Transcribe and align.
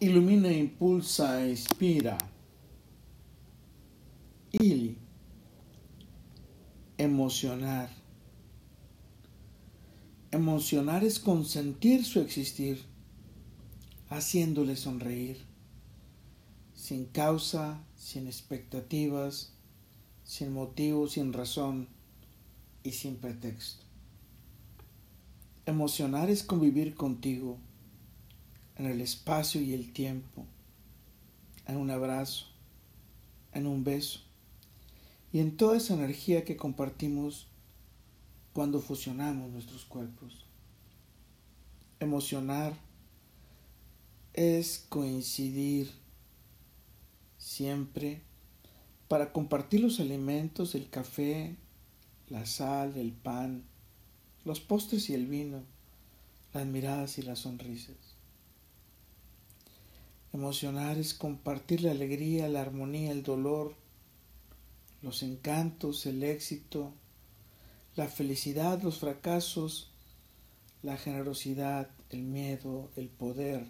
Ilumina, 0.00 0.52
impulsa, 0.52 1.44
inspira. 1.44 2.16
Ili. 4.52 4.96
Emocionar. 6.96 7.90
Emocionar 10.30 11.02
es 11.02 11.18
consentir 11.18 12.04
su 12.04 12.20
existir, 12.20 12.80
haciéndole 14.08 14.76
sonreír, 14.76 15.38
sin 16.74 17.06
causa, 17.06 17.82
sin 17.96 18.28
expectativas, 18.28 19.52
sin 20.22 20.52
motivo, 20.52 21.08
sin 21.08 21.32
razón 21.32 21.88
y 22.84 22.92
sin 22.92 23.16
pretexto. 23.16 23.84
Emocionar 25.66 26.30
es 26.30 26.44
convivir 26.44 26.94
contigo 26.94 27.58
en 28.78 28.86
el 28.86 29.00
espacio 29.00 29.60
y 29.60 29.74
el 29.74 29.92
tiempo, 29.92 30.46
en 31.66 31.76
un 31.76 31.90
abrazo, 31.90 32.46
en 33.52 33.66
un 33.66 33.84
beso 33.84 34.20
y 35.32 35.40
en 35.40 35.56
toda 35.56 35.76
esa 35.76 35.94
energía 35.94 36.44
que 36.44 36.56
compartimos 36.56 37.48
cuando 38.52 38.80
fusionamos 38.80 39.50
nuestros 39.50 39.84
cuerpos. 39.84 40.46
Emocionar 42.00 42.72
es 44.32 44.86
coincidir 44.88 45.90
siempre 47.36 48.22
para 49.08 49.32
compartir 49.32 49.80
los 49.80 50.00
alimentos, 50.00 50.74
el 50.74 50.88
café, 50.88 51.56
la 52.28 52.46
sal, 52.46 52.96
el 52.96 53.12
pan, 53.12 53.64
los 54.44 54.60
postres 54.60 55.10
y 55.10 55.14
el 55.14 55.26
vino, 55.26 55.62
las 56.52 56.66
miradas 56.66 57.18
y 57.18 57.22
las 57.22 57.40
sonrisas. 57.40 58.17
Emocionar 60.32 60.98
es 60.98 61.14
compartir 61.14 61.82
la 61.82 61.92
alegría, 61.92 62.48
la 62.48 62.60
armonía, 62.60 63.12
el 63.12 63.22
dolor, 63.22 63.74
los 65.00 65.22
encantos, 65.22 66.04
el 66.04 66.22
éxito, 66.22 66.92
la 67.96 68.08
felicidad, 68.08 68.82
los 68.82 68.98
fracasos, 68.98 69.90
la 70.82 70.96
generosidad, 70.96 71.90
el 72.10 72.22
miedo, 72.22 72.90
el 72.96 73.08
poder 73.08 73.66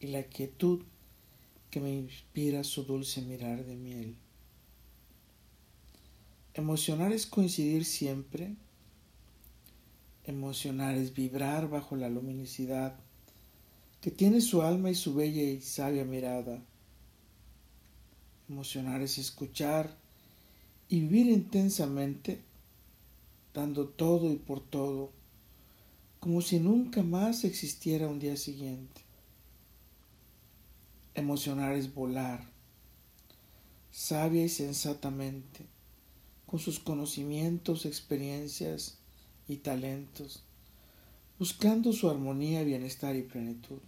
y 0.00 0.08
la 0.08 0.24
quietud 0.24 0.82
que 1.70 1.80
me 1.80 1.92
inspira 1.92 2.64
su 2.64 2.84
dulce 2.84 3.20
mirar 3.22 3.64
de 3.64 3.76
miel. 3.76 4.16
Emocionar 6.54 7.12
es 7.12 7.26
coincidir 7.26 7.84
siempre. 7.84 8.56
Emocionar 10.24 10.96
es 10.96 11.14
vibrar 11.14 11.68
bajo 11.68 11.96
la 11.96 12.08
luminosidad 12.08 12.98
que 14.00 14.10
tiene 14.10 14.40
su 14.40 14.62
alma 14.62 14.90
y 14.90 14.94
su 14.94 15.14
bella 15.14 15.42
y 15.42 15.60
sabia 15.60 16.04
mirada. 16.04 16.62
Emocionar 18.48 19.02
es 19.02 19.18
escuchar 19.18 19.94
y 20.88 21.00
vivir 21.00 21.28
intensamente, 21.28 22.40
dando 23.52 23.88
todo 23.88 24.32
y 24.32 24.36
por 24.36 24.60
todo, 24.60 25.12
como 26.18 26.40
si 26.40 26.58
nunca 26.58 27.02
más 27.02 27.44
existiera 27.44 28.08
un 28.08 28.18
día 28.18 28.36
siguiente. 28.36 29.02
Emocionar 31.14 31.74
es 31.74 31.92
volar, 31.92 32.48
sabia 33.90 34.44
y 34.44 34.48
sensatamente, 34.48 35.66
con 36.46 36.58
sus 36.58 36.80
conocimientos, 36.80 37.84
experiencias 37.84 38.98
y 39.46 39.58
talentos, 39.58 40.42
buscando 41.38 41.92
su 41.92 42.08
armonía, 42.08 42.64
bienestar 42.64 43.14
y 43.14 43.22
plenitud. 43.22 43.80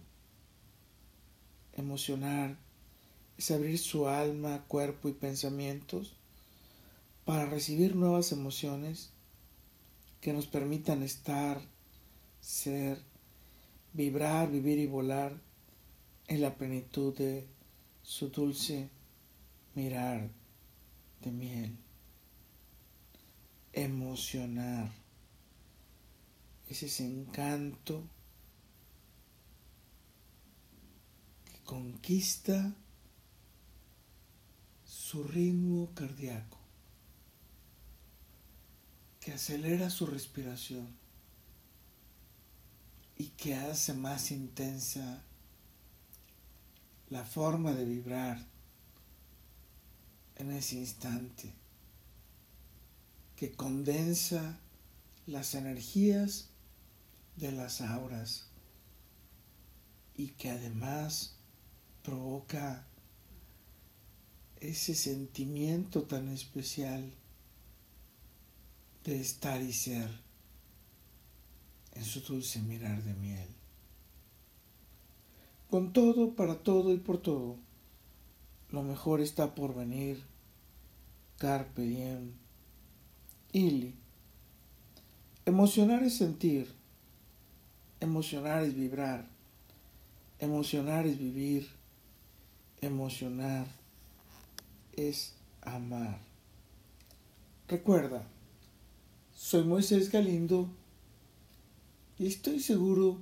Emocionar 1.75 2.57
es 3.37 3.51
abrir 3.51 3.79
su 3.79 4.07
alma, 4.07 4.63
cuerpo 4.67 5.09
y 5.09 5.13
pensamientos 5.13 6.13
para 7.25 7.45
recibir 7.45 7.95
nuevas 7.95 8.31
emociones 8.31 9.11
que 10.21 10.33
nos 10.33 10.47
permitan 10.47 11.03
estar, 11.03 11.61
ser, 12.39 13.01
vibrar, 13.93 14.51
vivir 14.51 14.79
y 14.79 14.87
volar 14.87 15.33
en 16.27 16.41
la 16.41 16.55
plenitud 16.55 17.15
de 17.17 17.47
su 18.03 18.29
dulce 18.29 18.89
mirar 19.75 20.29
de 21.21 21.31
miel 21.31 21.77
emocionar. 23.73 24.91
Es 26.69 26.83
ese 26.83 27.05
encanto 27.05 28.03
que 31.45 31.52
conquista 31.63 32.73
su 34.85 35.23
ritmo 35.23 35.93
cardíaco, 35.93 36.57
que 39.19 39.33
acelera 39.33 39.89
su 39.89 40.05
respiración 40.05 40.87
y 43.17 43.27
que 43.29 43.55
hace 43.55 43.93
más 43.93 44.31
intensa 44.31 45.23
la 47.09 47.23
forma 47.23 47.73
de 47.73 47.85
vibrar 47.85 48.45
en 50.35 50.51
ese 50.51 50.77
instante 50.77 51.53
que 53.35 53.51
condensa 53.51 54.57
las 55.27 55.53
energías 55.53 56.49
de 57.35 57.51
las 57.51 57.81
auras 57.81 58.47
y 60.15 60.29
que 60.29 60.49
además 60.49 61.35
provoca 62.03 62.85
ese 64.59 64.93
sentimiento 64.95 66.03
tan 66.03 66.29
especial 66.29 67.11
de 69.03 69.19
estar 69.19 69.61
y 69.61 69.73
ser 69.73 70.09
en 71.93 72.05
su 72.05 72.21
dulce 72.21 72.61
mirar 72.61 73.03
de 73.03 73.13
miel. 73.13 73.47
Con 75.69 75.91
todo, 75.91 76.35
para 76.35 76.59
todo 76.59 76.93
y 76.93 76.97
por 76.97 77.17
todo, 77.17 77.57
lo 78.69 78.83
mejor 78.83 79.21
está 79.21 79.55
por 79.55 79.75
venir. 79.75 80.23
Carpe 81.37 81.81
diem 81.81 82.31
Ili. 83.51 83.95
Emocionar 85.45 86.03
es 86.03 86.17
sentir. 86.17 86.73
Emocionar 87.99 88.63
es 88.63 88.75
vibrar. 88.75 89.27
Emocionar 90.39 91.05
es 91.05 91.19
vivir. 91.19 91.69
Emocionar 92.83 93.65
es 94.91 95.35
amar. 95.61 96.19
Recuerda, 97.69 98.27
soy 99.33 99.63
Moisés 99.63 100.11
Galindo 100.11 100.67
y 102.19 102.27
estoy 102.27 102.59
seguro 102.59 103.21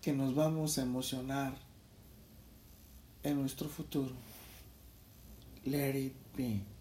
que 0.00 0.12
nos 0.12 0.36
vamos 0.36 0.78
a 0.78 0.82
emocionar 0.82 1.58
en 3.24 3.40
nuestro 3.40 3.68
futuro. 3.68 4.14
Let 5.64 5.98
it 5.98 6.14
be. 6.36 6.77